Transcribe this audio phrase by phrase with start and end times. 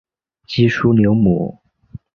[0.47, 1.61] 基舒纽姆。